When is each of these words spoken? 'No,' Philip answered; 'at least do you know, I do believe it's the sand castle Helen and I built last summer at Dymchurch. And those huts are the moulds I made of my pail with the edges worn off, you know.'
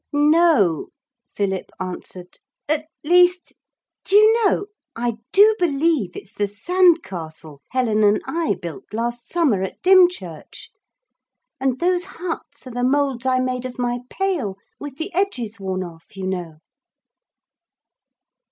'No,' 0.13 0.87
Philip 1.31 1.69
answered; 1.79 2.39
'at 2.67 2.87
least 3.03 3.53
do 4.03 4.15
you 4.15 4.33
know, 4.43 4.65
I 4.95 5.17
do 5.31 5.55
believe 5.59 6.15
it's 6.15 6.33
the 6.33 6.47
sand 6.47 7.03
castle 7.03 7.61
Helen 7.69 8.01
and 8.03 8.19
I 8.25 8.55
built 8.59 8.91
last 8.95 9.29
summer 9.31 9.61
at 9.61 9.79
Dymchurch. 9.83 10.71
And 11.59 11.79
those 11.79 12.05
huts 12.17 12.65
are 12.65 12.71
the 12.73 12.83
moulds 12.83 13.27
I 13.27 13.41
made 13.41 13.63
of 13.65 13.77
my 13.77 13.99
pail 14.09 14.57
with 14.79 14.97
the 14.97 15.13
edges 15.13 15.59
worn 15.59 15.83
off, 15.83 16.17
you 16.17 16.25
know.' 16.25 16.57